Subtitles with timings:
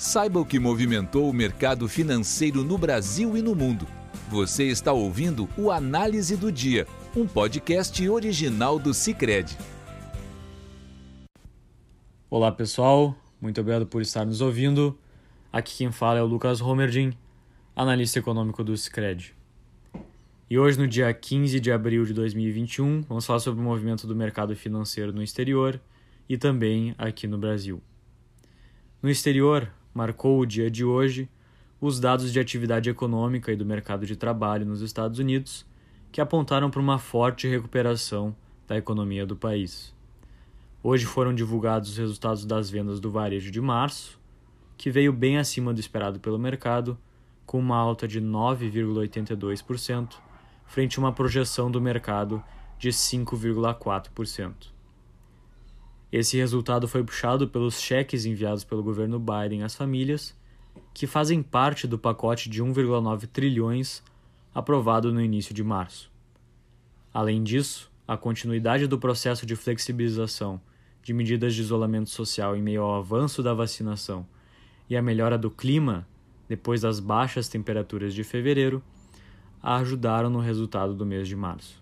[0.00, 3.86] Saiba o que movimentou o mercado financeiro no Brasil e no mundo.
[4.30, 9.58] Você está ouvindo o Análise do Dia, um podcast original do Cicred.
[12.30, 14.98] Olá pessoal, muito obrigado por estar nos ouvindo.
[15.52, 17.12] Aqui quem fala é o Lucas Romerdin,
[17.76, 19.34] analista econômico do Cicred.
[20.48, 24.16] E hoje, no dia 15 de abril de 2021, vamos falar sobre o movimento do
[24.16, 25.78] mercado financeiro no exterior
[26.26, 27.82] e também aqui no Brasil.
[29.02, 31.28] No exterior, marcou o dia de hoje
[31.80, 35.64] os dados de atividade econômica e do mercado de trabalho nos Estados Unidos,
[36.12, 38.36] que apontaram para uma forte recuperação
[38.68, 39.94] da economia do país.
[40.82, 44.20] Hoje foram divulgados os resultados das vendas do varejo de março,
[44.76, 46.98] que veio bem acima do esperado pelo mercado,
[47.46, 50.14] com uma alta de 9,82%,
[50.66, 52.42] frente a uma projeção do mercado
[52.78, 54.79] de 5,4%.
[56.12, 60.36] Esse resultado foi puxado pelos cheques enviados pelo governo Biden às famílias,
[60.92, 64.02] que fazem parte do pacote de 1,9 trilhões
[64.52, 66.10] aprovado no início de março.
[67.14, 70.60] Além disso, a continuidade do processo de flexibilização
[71.02, 74.26] de medidas de isolamento social em meio ao avanço da vacinação
[74.88, 76.06] e a melhora do clima
[76.48, 78.82] depois das baixas temperaturas de fevereiro
[79.62, 81.80] ajudaram no resultado do mês de março.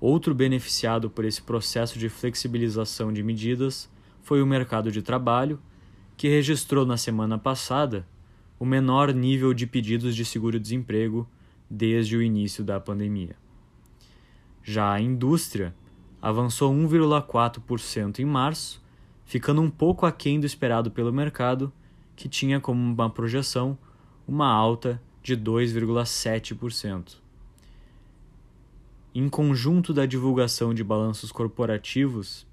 [0.00, 3.90] Outro beneficiado por esse processo de flexibilização de medidas
[4.22, 5.58] foi o mercado de trabalho,
[6.16, 8.06] que registrou na semana passada
[8.58, 11.26] o menor nível de pedidos de seguro-desemprego
[11.68, 13.36] desde o início da pandemia.
[14.62, 15.74] Já a indústria
[16.20, 18.82] avançou 1,4% em março,
[19.24, 21.72] ficando um pouco aquém do esperado pelo mercado,
[22.14, 23.78] que tinha como uma projeção
[24.26, 27.25] uma alta de 2,7%
[29.18, 32.46] em conjunto da divulgação de balanços corporativos,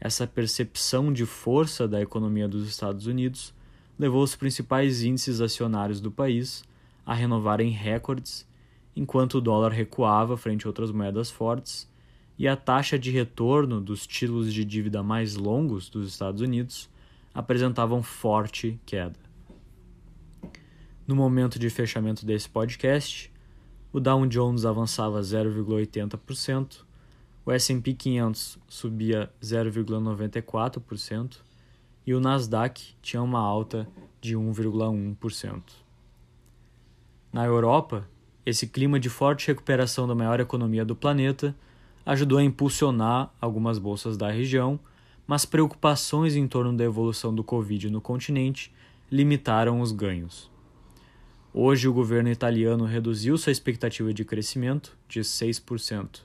[0.00, 3.54] essa percepção de força da economia dos Estados Unidos
[3.96, 6.64] levou os principais índices acionários do país
[7.06, 8.44] a renovarem recordes,
[8.96, 11.88] enquanto o dólar recuava frente a outras moedas fortes
[12.36, 16.90] e a taxa de retorno dos títulos de dívida mais longos dos Estados Unidos
[17.32, 19.20] apresentavam forte queda.
[21.06, 23.30] No momento de fechamento desse podcast,
[23.92, 26.82] o Dow Jones avançava 0,80%,
[27.44, 31.38] o S&P 500 subia 0,94%
[32.06, 33.88] e o Nasdaq tinha uma alta
[34.20, 35.62] de 1,1%.
[37.32, 38.08] Na Europa,
[38.44, 41.54] esse clima de forte recuperação da maior economia do planeta
[42.04, 44.78] ajudou a impulsionar algumas bolsas da região,
[45.26, 48.72] mas preocupações em torno da evolução do Covid no continente
[49.10, 50.50] limitaram os ganhos.
[51.52, 56.20] Hoje, o governo italiano reduziu sua expectativa de crescimento de 6%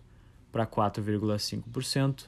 [0.52, 2.26] para 4,5%,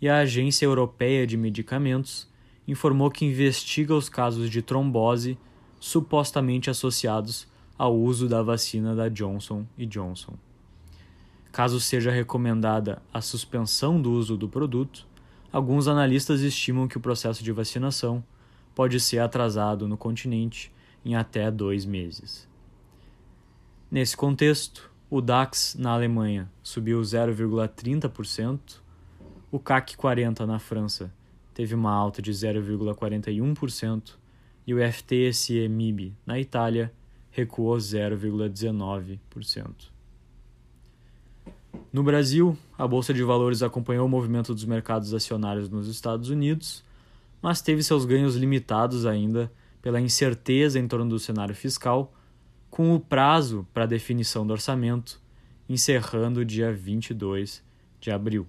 [0.00, 2.28] e a Agência Europeia de Medicamentos
[2.66, 5.38] informou que investiga os casos de trombose
[5.78, 7.46] supostamente associados
[7.78, 10.34] ao uso da vacina da Johnson Johnson.
[11.52, 15.06] Caso seja recomendada a suspensão do uso do produto,
[15.52, 18.24] alguns analistas estimam que o processo de vacinação
[18.74, 20.72] pode ser atrasado no continente
[21.04, 22.48] em até dois meses.
[23.90, 28.80] Nesse contexto, o DAX na Alemanha subiu 0,30%,
[29.52, 31.12] o CAC 40 na França
[31.52, 34.14] teve uma alta de 0,41%
[34.66, 36.92] e o FTSE MIB na Itália
[37.30, 39.94] recuou 0,19%.
[41.92, 46.82] No Brasil, a bolsa de valores acompanhou o movimento dos mercados acionários nos Estados Unidos,
[47.40, 49.50] mas teve seus ganhos limitados ainda
[49.84, 52.14] pela incerteza em torno do cenário fiscal,
[52.70, 55.20] com o prazo para definição do orçamento
[55.68, 57.62] encerrando dia 22
[58.00, 58.46] de abril.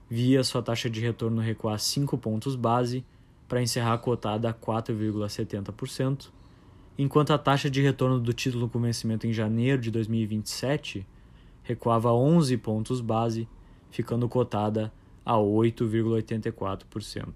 [0.08, 3.04] via sua taxa de retorno recuar 5 pontos base
[3.48, 6.28] para encerrar cotada a 4,70%,
[6.98, 11.06] enquanto a taxa de retorno do título com vencimento em janeiro de 2027
[11.62, 13.48] recuava 11 pontos base,
[13.90, 14.92] ficando cotada
[15.24, 17.26] a 8,84%.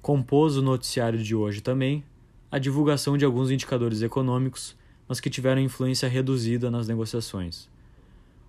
[0.00, 2.04] Compôs o noticiário de hoje também
[2.50, 7.68] a divulgação de alguns indicadores econômicos, mas que tiveram influência reduzida nas negociações.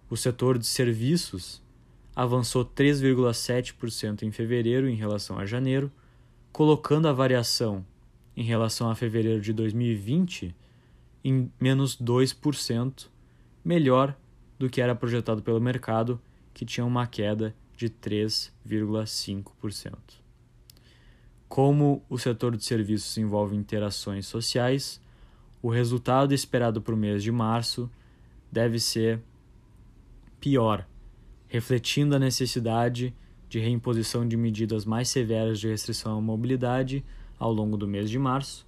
[0.09, 1.61] O setor de serviços
[2.17, 5.91] avançou 3,7% em fevereiro em relação a janeiro,
[6.51, 7.85] colocando a variação
[8.35, 10.55] em relação a fevereiro de 2020
[11.23, 13.07] em menos 2%,
[13.63, 14.17] melhor
[14.57, 16.19] do que era projetado pelo mercado,
[16.55, 19.93] que tinha uma queda de 3,5%.
[21.47, 24.99] Como o setor de serviços envolve interações sociais,
[25.61, 27.87] o resultado esperado para o mês de março
[28.51, 29.21] deve ser
[30.39, 30.83] pior,
[31.47, 33.13] refletindo a necessidade
[33.49, 37.03] de reimposição de medidas mais severas de restrição à mobilidade
[37.39, 38.65] ao longo do mês de março,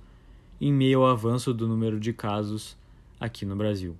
[0.61, 2.77] em meio ao avanço do número de casos
[3.19, 3.95] aqui no Brasil.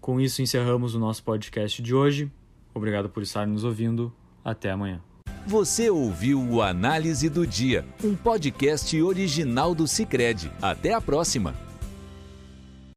[0.00, 2.30] Com isso, encerramos o nosso podcast de hoje.
[2.74, 4.12] Obrigado por estar nos ouvindo.
[4.44, 5.02] Até amanhã.
[5.46, 10.50] Você ouviu o Análise do Dia, um podcast original do Cicred.
[10.60, 11.67] Até a próxima!